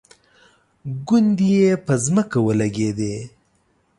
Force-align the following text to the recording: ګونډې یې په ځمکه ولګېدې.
ګونډې 1.07 1.49
یې 1.57 1.69
په 1.85 1.93
ځمکه 2.05 2.37
ولګېدې. 2.47 3.15